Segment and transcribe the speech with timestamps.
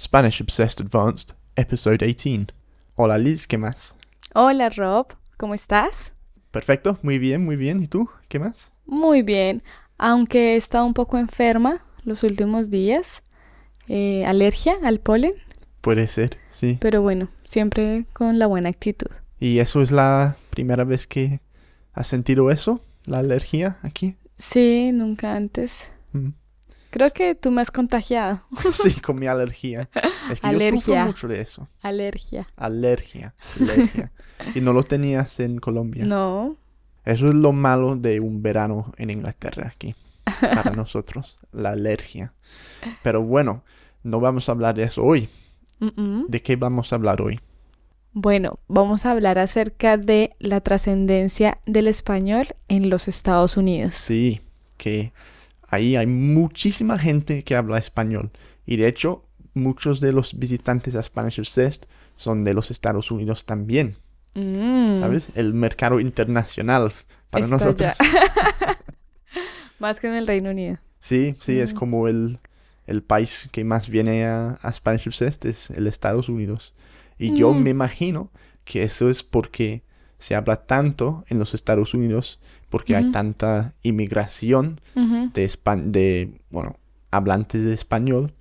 [0.00, 2.54] Spanish Obsessed Advanced, Episode 18.
[2.96, 3.98] Hola Liz, ¿qué más?
[4.34, 6.12] Hola Rob, ¿cómo estás?
[6.50, 7.82] Perfecto, muy bien, muy bien.
[7.82, 8.08] ¿Y tú?
[8.28, 8.72] ¿Qué más?
[8.86, 9.62] Muy bien,
[9.98, 13.22] aunque he estado un poco enferma los últimos días.
[13.88, 15.32] Eh, alergia al polen,
[15.82, 16.78] Puede ser, sí.
[16.80, 19.10] pero bueno, siempre con la buena actitud.
[19.38, 21.40] ¿Y eso es la primera vez que
[21.92, 22.82] has sentido eso?
[23.04, 24.16] ¿La alergia aquí?
[24.38, 25.90] Sí, nunca antes.
[26.12, 26.30] Mm.
[26.90, 28.42] Creo que tú me has contagiado.
[28.72, 29.88] Sí, con mi alergia.
[30.30, 31.04] Es que yo sufro Alergia.
[31.04, 31.68] mucho de eso.
[31.82, 32.48] Alergia.
[32.56, 33.34] Alergia.
[33.60, 34.12] alergia.
[34.54, 36.04] y no lo tenías en Colombia.
[36.04, 36.56] No.
[37.04, 39.94] Eso es lo malo de un verano en Inglaterra aquí.
[40.40, 41.40] Para nosotros.
[41.52, 42.34] La alergia.
[43.02, 43.64] Pero bueno,
[44.02, 45.28] no vamos a hablar de eso hoy.
[46.28, 47.40] ¿De qué vamos a hablar hoy?
[48.12, 53.94] Bueno, vamos a hablar acerca de la trascendencia del español en los Estados Unidos.
[53.94, 54.40] Sí,
[54.76, 55.12] que
[55.70, 58.30] ahí hay muchísima gente que habla español.
[58.66, 59.24] Y de hecho,
[59.54, 61.84] muchos de los visitantes a Spanish Obsessed
[62.16, 63.96] son de los Estados Unidos también.
[64.34, 65.30] Mm, ¿Sabes?
[65.34, 66.92] El mercado internacional
[67.30, 67.96] para está nosotros.
[69.78, 70.78] Más que en el Reino Unido.
[70.98, 71.76] Sí, sí, es Mm.
[71.76, 72.38] como el,
[72.86, 76.74] el país que más viene a, a Spanish Obsessed es el Estados Unidos.
[77.18, 77.62] Y yo Mm.
[77.62, 78.30] me imagino
[78.64, 79.82] que eso es porque
[80.20, 86.76] se habla tanto en los Estados Unidos, porque hay tanta inmigración de, bueno,
[87.10, 88.32] hablantes de español,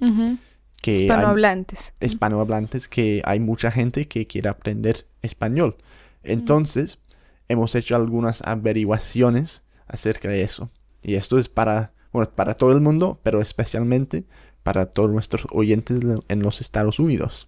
[0.82, 1.94] que hay Hispanohablantes.
[2.00, 5.78] hispanohablantes, que hay mucha gente que quiere aprender español.
[6.24, 7.00] Entonces,
[7.48, 10.70] hemos hecho algunas averiguaciones acerca de eso.
[11.02, 14.26] Y esto es para, bueno, para todo el mundo, pero especialmente
[14.70, 17.48] para todos nuestros oyentes en los Estados Unidos.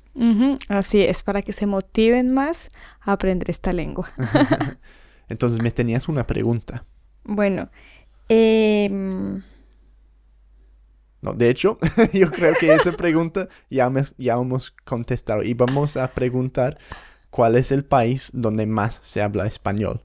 [0.69, 4.09] Así es, para que se motiven más a aprender esta lengua.
[5.29, 6.83] Entonces, me tenías una pregunta.
[7.23, 7.69] Bueno,
[8.27, 9.43] em,
[11.21, 11.77] No, de hecho,
[12.11, 15.43] yo creo que esa pregunta ya, me- ya hemos contestado.
[15.43, 16.79] Y vamos a preguntar
[17.29, 20.01] cuál es el país donde más se habla español.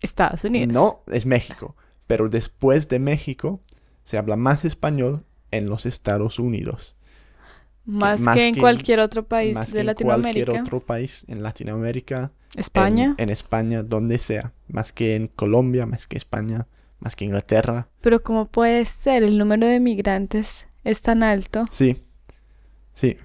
[0.00, 0.72] Estados Unidos.
[0.72, 1.76] No, es México.
[2.06, 3.60] Pero después de México,
[4.04, 6.94] se habla más español en los Estados Unidos.
[7.84, 10.44] más, más que en que- cualquier otro país más de que en Latinoamérica.
[10.44, 12.32] cualquier otro país en Latinoamérica.
[12.54, 13.14] en- España.
[13.18, 14.52] En, España, donde sea.
[14.68, 16.66] Más que en Colombia, más que España,
[16.98, 17.88] más que Inglaterra.
[18.02, 19.22] Pero ¿cómo puede ser?
[19.22, 21.64] El número de migrantes es tan alto.
[21.70, 21.96] Sí.
[22.92, 23.16] Sí.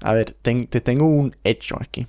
[0.00, 2.06] A ver, te tengo un hecho aquí.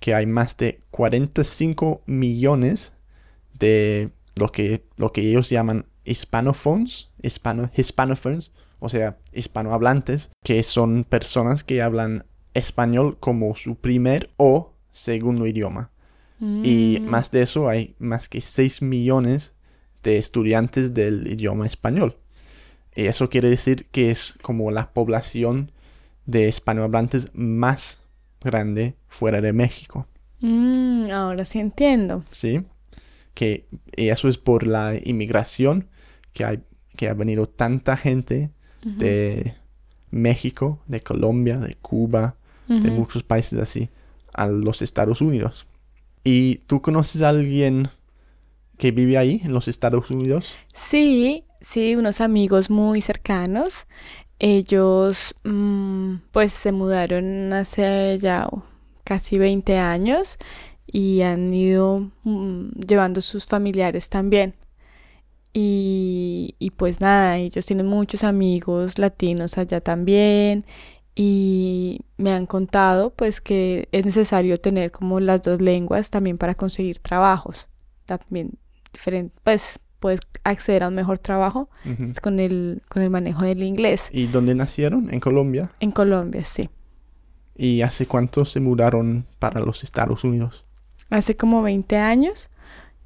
[0.00, 2.92] Que hay más de 45 millones
[3.54, 11.04] de lo que, lo que ellos llaman hispanophones, hispano, hispanophones, o sea, hispanohablantes, que son
[11.04, 15.90] personas que hablan español como su primer o segundo idioma.
[16.40, 19.54] Y Mm, más de eso, hay más que 6 millones
[20.02, 22.16] de estudiantes del idioma español.
[22.94, 25.72] Y eso quiere decir que es como la población
[26.26, 28.02] de hispanohablantes más
[28.40, 30.06] grande fuera de México.
[30.40, 32.24] mm, ahora sí entiendo.
[32.30, 32.62] ¿Sí?
[33.32, 35.88] Que y eso es por la inmigración,
[36.32, 36.60] que, hay,
[36.96, 38.50] que ha venido tanta gente
[38.82, 39.54] de
[40.10, 42.36] México, de Colombia, de Cuba,
[42.68, 43.88] de muchos países así
[44.32, 45.66] a los Estados Unidos.
[46.24, 47.88] ¿Y tú conoces a alguien
[48.78, 50.56] que vive ahí, en los Estados Unidos?
[50.74, 53.86] Sí, sí, unos amigos muy cercanos.
[54.38, 58.48] Ellos, mm, pues, se mudaron hace ya
[59.04, 60.38] casi 20 años
[60.86, 64.54] y han ido mm, llevando sus familiares también.
[65.56, 70.66] Y, y pues nada, ellos tienen muchos amigos latinos allá también
[71.14, 76.54] y me han contado pues que es necesario tener como las dos lenguas también para
[76.54, 77.68] conseguir trabajos.
[78.04, 78.58] También
[78.92, 81.70] diferente, pues puedes acceder a un mejor trabajo
[82.22, 84.08] con el, con el manejo del inglés.
[84.12, 85.12] ¿Y dónde nacieron?
[85.12, 85.70] En Colombia.
[85.80, 86.68] En Colombia, sí.
[87.56, 90.64] ¿Y hace cuánto se mudaron para los Estados Unidos?
[91.10, 92.50] Hace como 20 años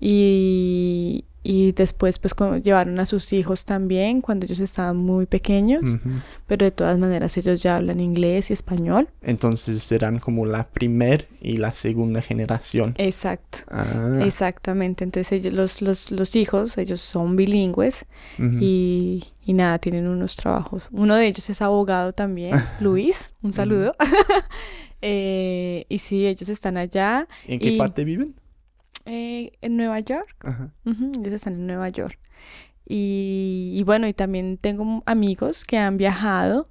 [0.00, 5.82] y, y después pues llevaron a sus hijos también cuando ellos estaban muy pequeños,
[6.46, 9.08] pero de todas maneras ellos ya hablan inglés y español.
[9.22, 12.94] Entonces serán como la primer y la segunda generación.
[12.98, 13.58] Exacto.
[13.68, 18.04] Ah, Exactamente, entonces ellos, los, los, los hijos, ellos son bilingües
[18.60, 20.88] y, y nada, tienen unos trabajos.
[20.92, 23.94] Uno de ellos es abogado también, Luis, un saludo.
[25.00, 28.34] Eh, y sí, ellos están allá ¿En qué y- parte viven?
[29.08, 30.36] Eh, en Nueva York.
[30.40, 30.70] Ajá.
[30.84, 32.18] Ellos están en Nueva York.
[32.86, 36.66] Y, y bueno, y también tengo amigos que han viajado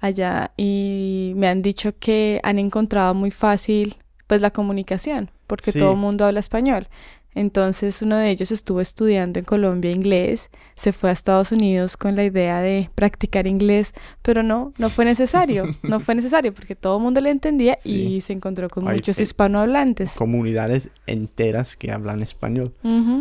[0.00, 3.96] allá y me han dicho que han encontrado muy fácil
[4.26, 5.78] pues la comunicación, porque Sí.
[5.78, 6.88] todo el mundo habla español.
[7.34, 12.14] Entonces uno de ellos estuvo estudiando en Colombia inglés, se fue a Estados Unidos con
[12.14, 16.98] la idea de practicar inglés, pero no, no fue necesario, no fue necesario porque todo
[16.98, 20.12] el mundo le entendía y se encontró con muchos eh, hispanohablantes.
[20.12, 22.74] Comunidades enteras que hablan español.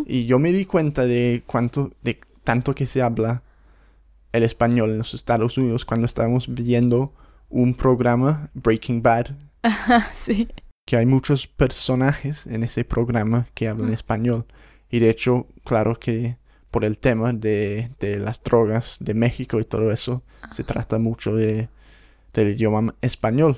[0.05, 3.43] Y yo me di cuenta de cuánto, de tanto que se habla
[4.33, 7.13] el español en los Estados Unidos cuando estábamos viendo
[7.49, 9.35] un programa, Breaking Bad.
[10.15, 10.47] sí
[10.91, 14.45] que hay muchos personajes en ese programa que hablan español.
[14.89, 16.35] Y de hecho, claro que
[16.69, 17.89] por el tema de,
[18.19, 20.21] las drogas de México y todo eso,
[20.51, 21.69] se trata mucho de,
[22.33, 23.55] del idioma español.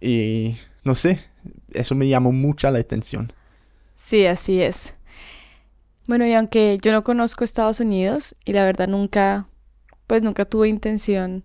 [0.00, 1.20] Y no sé,
[1.72, 3.32] eso me llamó mucha la atención.
[3.94, 4.94] Sí, así es.
[6.08, 9.46] Bueno, y aunque yo no conozco Estados Unidos y la verdad nunca,
[10.08, 11.44] pues nunca tuve intención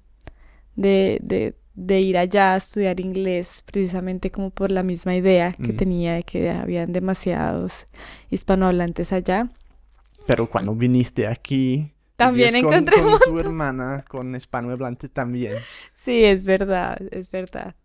[0.76, 5.74] de, de de ir allá a estudiar inglés precisamente como por la misma idea que
[5.74, 5.78] mm.
[5.78, 7.86] tenía de que habían demasiados
[8.30, 9.50] hispanohablantes allá.
[10.26, 11.92] Pero cuando viniste aquí...
[12.16, 15.56] También encontré con, tu hermana, con hispanohablantes también.
[15.94, 17.76] Sí, es verdad, es verdad.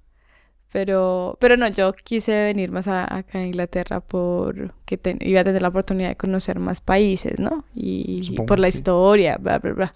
[0.72, 5.69] Pero, pero no, yo quise venir más acá a Inglaterra porque iba a tener la
[5.69, 7.64] oportunidad de conocer más países, ¿no?
[7.75, 9.94] Y, por la historia, bla, bla, bla.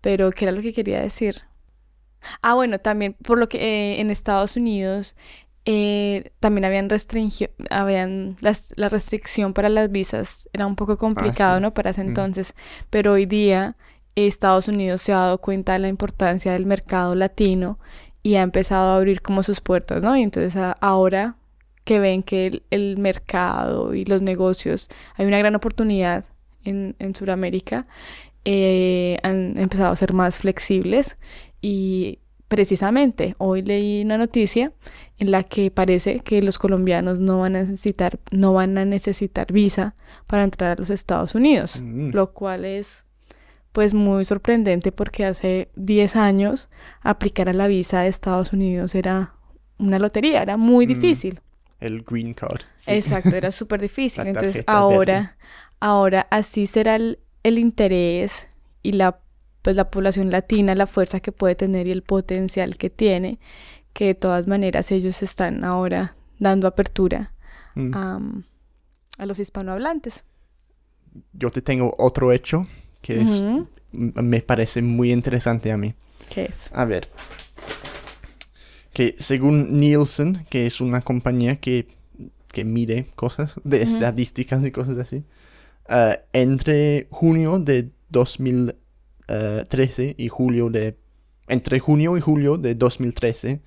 [0.00, 1.42] Pero, ¿qué era lo que quería decir?
[2.42, 5.16] Ah, bueno, también por lo que eh, en Estados Unidos
[5.64, 11.60] eh, también habían restringido, habían la restricción para las visas era un poco complicado, ah,
[11.60, 11.74] ¿no?
[11.74, 12.08] Para ese mm.
[12.08, 12.54] entonces,
[12.90, 13.76] pero hoy día
[14.14, 17.78] Estados Unidos se ha dado cuenta de la importancia del mercado latino
[18.22, 20.16] y ha empezado a abrir como sus puertas, ¿no?
[20.16, 21.36] Y entonces ahora
[21.84, 26.24] que ven que el, mercado y los negocios, hay una gran oportunidad
[26.64, 27.86] en, en Sudamérica,
[28.44, 31.16] eh, han empezado a ser más flexibles
[31.60, 34.72] y precisamente hoy leí una noticia
[35.18, 39.52] en la que parece que los colombianos no van a necesitar, no van a necesitar
[39.52, 39.94] visa
[40.26, 42.10] para entrar a los Estados Unidos, mm.
[42.10, 43.04] lo cual es
[43.70, 46.70] pues muy sorprendente porque hace 10 años
[47.02, 49.34] aplicar a la visa de Estados Unidos era
[49.78, 50.88] una lotería, era muy mm.
[50.88, 51.40] difícil.
[51.78, 52.62] El green card.
[52.86, 54.26] Exacto, era súper difícil.
[54.26, 55.36] Entonces ahora,
[55.78, 58.48] ahora así será el, el interés
[58.82, 59.20] y la
[59.62, 63.38] pues la población latina, la fuerza que puede tener y el potencial que tiene,
[63.92, 67.32] que de todas maneras ellos están ahora dando apertura
[67.74, 67.92] mm.
[69.18, 70.22] a, los hispanohablantes.
[71.32, 72.66] Yo te tengo otro hecho
[73.02, 73.42] que es,
[73.92, 75.94] me parece muy interesante a mí.
[76.30, 76.70] ¿Qué es?
[76.72, 77.08] A ver.
[78.92, 81.88] Que según Nielsen, que es una compañía que,
[82.48, 85.24] que mide cosas de estadísticas y cosas así,
[85.90, 88.74] uh, entre junio de 2000
[89.68, 90.96] 13 y julio de...
[91.46, 93.60] Entre junio y julio de 2013,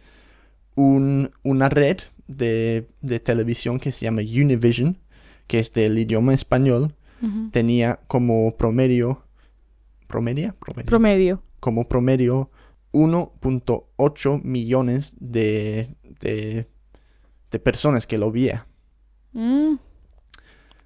[0.75, 1.97] un, una red
[2.27, 4.97] de, de, televisión que se llama Univision,
[5.47, 6.95] que es del idioma español,
[7.51, 9.23] tenía como promedio...
[10.07, 10.55] ¿Promedio?
[10.85, 11.43] Promedio.
[11.59, 12.51] Como promedio
[12.91, 16.67] 1.8 millones de, de,
[17.49, 18.67] de, personas que lo veía.
[19.31, 19.75] Mm.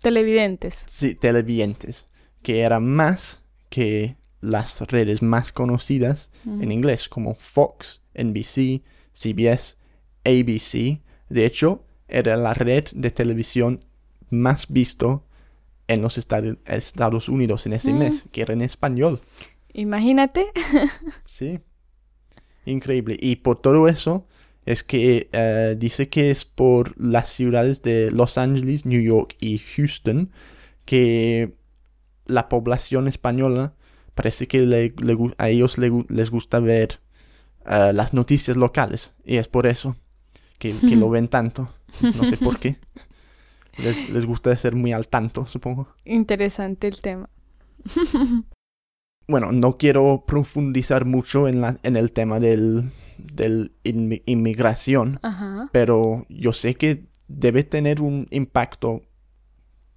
[0.01, 0.83] Televidentes.
[0.87, 2.07] Sí, televidentes.
[2.41, 9.77] Que era más que las redes más conocidas en inglés como Fox, NBC, CBS,
[10.23, 11.01] ABC.
[11.29, 13.83] De hecho, era la red de televisión
[14.29, 15.25] más visto
[15.87, 17.97] en los Estados Unidos en ese mm.
[17.97, 19.21] mes, que era en español.
[19.73, 20.45] Imagínate.
[21.25, 21.59] sí.
[22.65, 23.17] Increíble.
[23.19, 24.27] Y por todo eso
[24.67, 29.59] es que eh, dice que es por las ciudades de Los Ángeles, New York y
[29.59, 30.29] Houston
[30.83, 31.55] que
[32.25, 33.75] la población española
[34.13, 34.93] parece que
[35.37, 36.99] a ellos les gusta ver
[37.65, 39.95] uh, las noticias locales y es por eso
[40.59, 41.73] que, lo ven tanto.
[42.01, 42.75] No sé por qué.
[43.77, 45.87] Les, les, gusta ser muy al tanto, supongo.
[46.03, 47.29] Interesante el tema.
[49.29, 55.19] bueno, no quiero profundizar mucho en, la, en el tema del, del inmigración,
[55.71, 59.01] pero yo sé que debe tener un impacto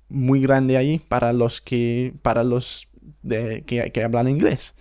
[0.08, 2.88] muy grande ahí para los que, para los
[3.22, 4.76] de, que, que hablan inglés,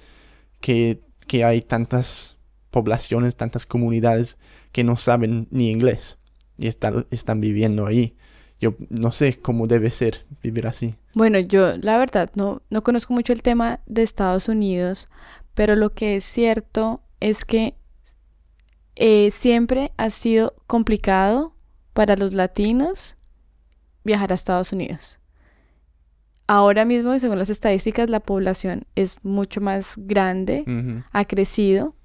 [0.60, 2.38] que, que hay tantas
[2.72, 4.38] poblaciones, tantas comunidades
[4.72, 6.17] que no saben ni inglés
[6.58, 8.15] y están, están viviendo ahí.
[8.60, 10.96] Yo no sé cómo debe ser vivir así.
[11.13, 15.10] Bueno, yo la verdad no, no conozco mucho el tema de Estados Unidos,
[15.53, 17.75] pero lo que es cierto es que
[19.00, 21.56] eh, siempre ha sido complicado
[21.94, 23.15] para los latinos
[24.03, 25.20] viajar a Estados Unidos.
[26.48, 30.65] Ahora mismo, según las estadísticas, la población es mucho más grande,
[31.13, 31.96] ha crecido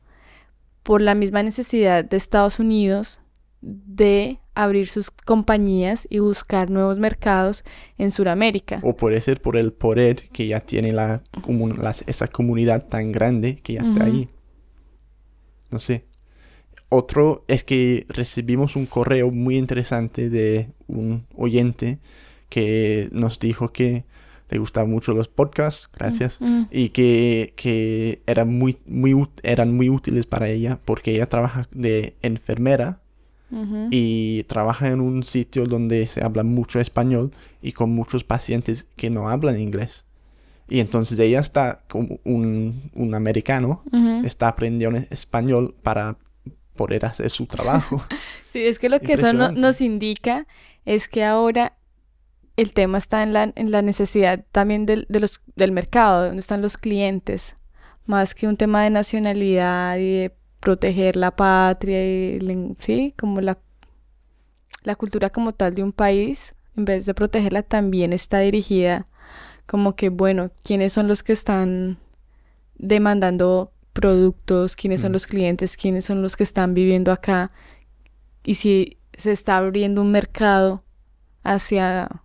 [0.84, 3.20] por la misma necesidad de Estados Unidos
[3.60, 7.64] de abrir sus compañías y buscar nuevos mercados
[7.98, 8.80] en Sudamérica.
[8.84, 11.22] O puede ser por el poder que ya tiene la,
[12.06, 14.28] esa comunidad tan grande que ya está ahí.
[15.70, 16.04] No sé.
[16.96, 21.98] Otro es que recibimos un correo muy interesante de un oyente
[22.48, 24.04] que nos dijo que
[24.48, 26.68] le gustaban mucho los podcasts, gracias, mm, mm.
[26.70, 32.14] y que, que eran, muy, muy, eran muy útiles para ella porque ella trabaja de
[32.22, 33.00] enfermera
[33.90, 39.10] y trabaja en un sitio donde se habla mucho español y con muchos pacientes que
[39.10, 40.06] no hablan inglés.
[40.68, 43.82] Y entonces ella está como un, un americano,
[44.24, 46.16] está aprendiendo español para
[46.74, 48.04] poder hacer su trabajo.
[48.44, 50.46] sí, es que lo que eso nos indica
[50.84, 51.76] es que ahora
[52.56, 56.40] el tema está en la, en la necesidad también del, de los, del mercado, donde
[56.40, 57.56] están los clientes,
[58.06, 62.38] más que un tema de nacionalidad y de proteger la patria, y,
[62.78, 63.58] sí, como la,
[64.82, 69.06] la cultura como tal de un país, en vez de protegerla, también está dirigida
[69.66, 71.98] como que, bueno, ¿quiénes son los que están
[72.76, 74.76] demandando productos?
[74.76, 75.14] ¿Quiénes son mm.
[75.14, 75.76] los clientes?
[75.78, 77.50] ¿Quiénes son los que están viviendo acá?
[78.44, 80.84] Y si se está abriendo un mercado
[81.42, 82.22] hacia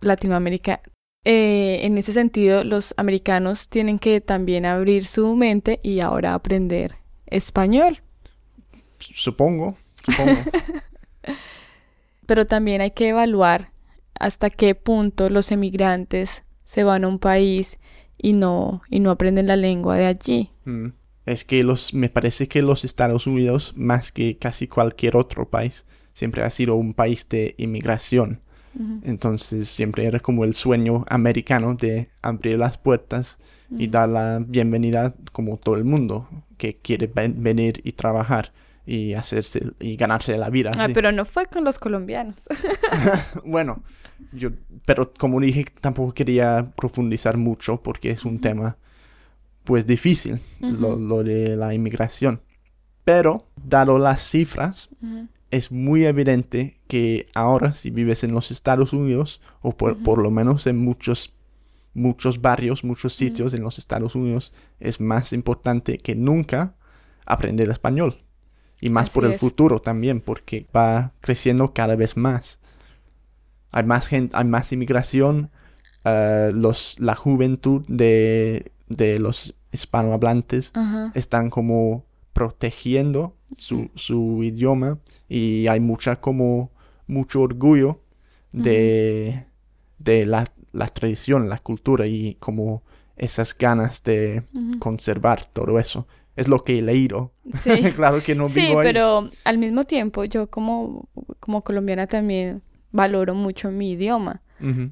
[0.00, 0.82] Latinoamérica.
[1.24, 6.96] Eh, en ese sentido, los americanos tienen que también abrir su mente y ahora aprender
[7.26, 8.00] español.
[8.98, 10.40] Supongo, supongo.
[12.26, 13.72] Pero también hay que evaluar
[14.18, 17.78] hasta qué punto los emigrantes se van a un país
[18.16, 20.50] y no, y no aprenden la lengua de allí.
[20.68, 20.92] Mm.
[21.26, 25.86] Es que los, me parece que los Estados Unidos, más que casi cualquier otro país,
[26.12, 28.40] siempre ha sido un país de inmigración.
[29.02, 33.40] Entonces siempre era como el sueño americano de abrir las puertas
[33.76, 38.52] y dar la bienvenida como todo el mundo que quiere venir y trabajar
[38.86, 40.70] y hacerse y ganarse la vida.
[40.78, 42.36] Ah, pero no fue con los colombianos.
[43.44, 43.82] bueno,
[44.32, 44.50] yo,
[44.86, 48.76] pero como dije, tampoco quería profundizar mucho porque es un tema
[49.68, 52.40] pues difícil, lo, lo, de la inmigración.
[53.04, 54.88] Pero, dado las cifras,
[55.50, 60.66] es muy evidente que ahora si vives en los Estados Unidos o por, lo menos
[60.66, 61.34] en muchos
[61.92, 66.74] muchos barrios, muchos sitios en los Estados Unidos es más importante que nunca
[67.26, 68.24] aprender español.
[68.80, 72.58] Y más por el futuro también, porque va creciendo cada vez más.
[73.72, 75.50] Hay más gente, hay más inmigración.
[76.06, 80.72] Eh, los, la juventud de, de los hispanohablantes
[81.14, 86.70] están como protegiendo su, su idioma y hay mucha como
[87.06, 88.00] mucho orgullo
[88.52, 89.44] de,
[89.98, 92.82] de la, la, tradición, la cultura y como
[93.16, 94.44] esas ganas de
[94.78, 96.06] conservar todo eso.
[96.36, 97.32] Es lo que he leído.
[97.52, 97.72] Sí.
[97.96, 101.08] claro que no vivo sí, pero al mismo tiempo yo como,
[101.40, 104.42] como colombiana también valoro mucho mi idioma,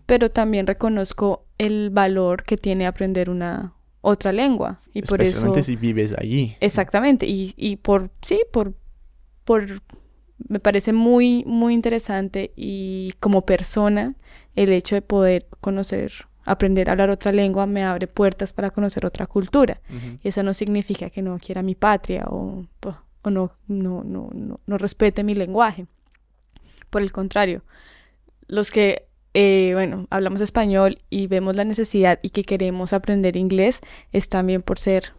[0.06, 3.75] pero también reconozco el valor que tiene aprender una,
[4.06, 4.80] otra lengua.
[4.94, 5.52] Y por eso...
[5.62, 6.56] si vives allí.
[6.60, 7.26] Exactamente.
[7.26, 8.72] Y, y por, sí, por,
[9.44, 9.82] por,
[10.48, 14.14] me parece muy, muy interesante y como persona
[14.54, 16.12] el hecho de poder conocer,
[16.44, 19.80] aprender a hablar otra lengua me abre puertas para conocer otra cultura.
[20.22, 22.64] Y eso no significa que no quiera mi patria o,
[23.22, 25.86] o no, no, no, no, no respete mi lenguaje.
[26.90, 27.64] Por el contrario,
[28.46, 29.05] los que
[29.38, 34.62] eh, bueno, hablamos español y vemos la necesidad y que queremos aprender inglés, es también
[34.62, 35.12] por ser,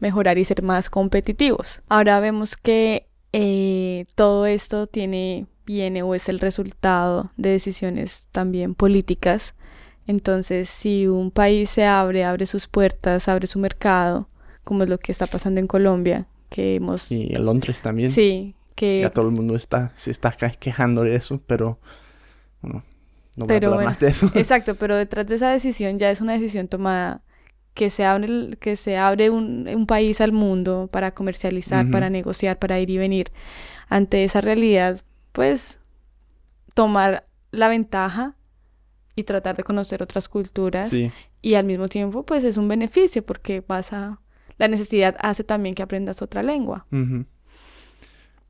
[0.00, 1.80] mejorar y ser más competitivos.
[1.88, 8.74] Ahora vemos que eh, todo esto tiene, viene o es el resultado de decisiones también
[8.74, 9.54] políticas.
[10.08, 14.26] Entonces, si un país se abre, abre sus puertas, abre su mercado,
[14.64, 17.12] como es lo que está pasando en Colombia, que hemos...
[17.12, 18.10] Y en Londres también.
[18.10, 19.02] Sí, que...
[19.02, 21.78] Ya todo el mundo está, se está quejando de eso, pero
[22.60, 22.82] bueno,
[23.36, 24.30] no pero más de eso.
[24.34, 27.22] Exacto, pero detrás de esa decisión ya es una decisión tomada
[27.74, 32.58] que se abre, que se abre un, un país al mundo para comercializar, para negociar,
[32.58, 33.32] para ir y venir.
[33.88, 35.00] Ante esa realidad,
[35.32, 35.80] pues
[36.74, 38.36] tomar la ventaja
[39.14, 40.92] y tratar de conocer otras culturas
[41.42, 44.20] y al mismo tiempo pues es un beneficio porque vas a
[44.58, 46.86] la necesidad hace también que aprendas otra lengua.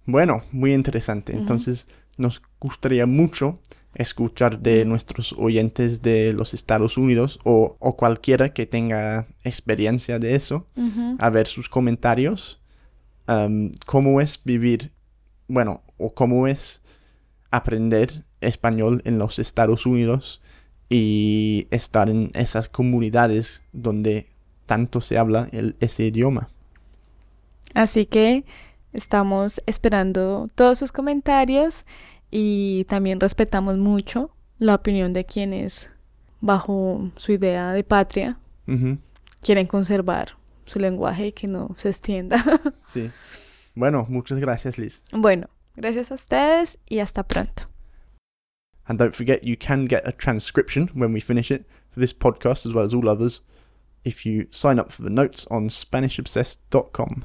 [0.05, 1.35] Bueno, muy interesante.
[1.35, 3.61] Entonces nos gustaría mucho
[3.95, 10.67] escuchar de nuestros oyentes de los Estados Unidos o, cualquiera que tenga experiencia de eso,
[11.19, 12.61] a ver sus comentarios.
[13.87, 14.93] ¿Cómo es vivir,
[15.49, 16.83] bueno, o cómo es
[17.51, 20.41] aprender español en los Estados Unidos
[20.89, 24.27] y estar en esas comunidades donde
[24.67, 25.49] tanto se habla
[25.81, 26.49] ese idioma?
[27.75, 28.45] Así que
[28.93, 31.87] estamos esperando todos sus comentarios
[32.33, 35.93] y también respetamos mucho la opinión de quienes,
[36.41, 38.99] bajo su idea de patria, Ujú,
[39.43, 40.31] quieren conservar
[40.65, 42.43] su lenguaje y que no se extienda.
[42.87, 43.11] Sí.
[43.75, 45.05] Bueno, muchas gracias, Liz.
[45.13, 47.65] bueno, gracias a ustedes y hasta pronto.
[48.87, 52.67] And don't forget, you can get a transcription when we finish it for this podcast
[52.67, 53.45] as well as all others
[54.05, 57.25] if you sign up for the notes on SpanishObsessed.com.